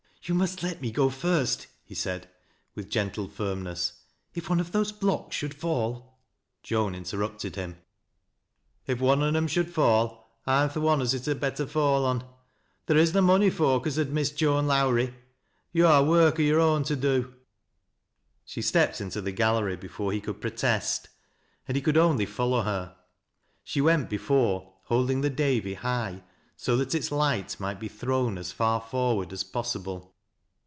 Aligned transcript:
"You 0.31 0.35
must 0.35 0.61
let 0.61 0.81
me 0.81 0.91
go 0.91 1.09
first," 1.09 1.65
he 1.83 1.95
said, 1.95 2.29
with 2.75 2.91
gertle 2.91 3.27
firmness.•' 3.27 3.91
If 4.35 4.49
one 4.51 4.59
of 4.59 4.71
these 4.71 4.91
blocks 4.91 5.35
shoxild 5.35 5.55
fall" 5.55 6.19
Joan 6.63 6.93
interrupted 6.93 7.55
him, 7.55 7.77
—"If 8.87 8.99
one 9.01 9.23
on 9.23 9.35
'era 9.35 9.47
should 9.47 9.73
fall 9.73 10.29
I'm 10.45 10.69
th' 10.69 10.77
one 10.77 11.01
as 11.01 11.15
it 11.15 11.25
had 11.25 11.39
better 11.39 11.65
fall 11.65 12.05
on. 12.05 12.23
There 12.85 12.97
is 12.99 13.15
na 13.15 13.21
mony 13.21 13.49
foak 13.49 13.87
as 13.87 13.97
ud 13.97 14.11
miss 14.11 14.29
Joan 14.29 14.67
Lowrie. 14.67 15.15
Yo' 15.73 15.87
ha' 15.87 16.07
work 16.07 16.37
o' 16.37 16.43
yore 16.43 16.59
own 16.59 16.83
to 16.83 16.95
do." 16.95 17.33
She 18.45 18.61
stepped 18.61 19.01
into 19.01 19.21
the 19.21 19.31
gallery 19.31 19.75
before 19.75 20.11
he 20.11 20.21
could 20.21 20.39
protest, 20.39 21.09
and 21.67 21.75
he 21.75 21.81
could 21.81 21.97
only 21.97 22.27
follow 22.27 22.61
her. 22.61 22.95
She 23.63 23.81
went 23.81 24.07
before, 24.07 24.75
holding 24.83 25.21
the 25.21 25.31
Davy 25.31 25.73
high, 25.73 26.21
so 26.55 26.77
that 26.77 26.93
its 26.93 27.11
light 27.11 27.59
might 27.59 27.79
be 27.79 27.87
thrown 27.87 28.37
as 28.37 28.51
far 28.51 28.79
forward 28.79 29.33
as 29.33 29.43
possible. 29.43 30.09